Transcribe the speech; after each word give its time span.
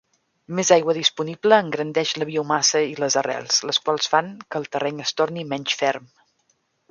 Més 0.59 0.69
aigua 0.75 0.93
disponible 0.97 1.59
engrandeix 1.65 2.13
la 2.21 2.27
biomassa 2.29 2.81
i 2.93 2.97
les 3.03 3.19
arrels, 3.21 3.59
les 3.71 3.81
quals 3.85 4.11
fan 4.15 4.33
que 4.47 4.61
el 4.61 4.67
terreny 4.77 5.05
es 5.07 5.15
torni 5.21 5.45
menys 5.53 5.77
ferm. 5.83 6.09